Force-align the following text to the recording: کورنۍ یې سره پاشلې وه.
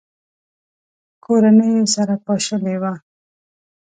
کورنۍ 1.23 1.69
یې 1.75 1.83
سره 1.95 2.15
پاشلې 2.25 2.75
وه. 2.81 2.93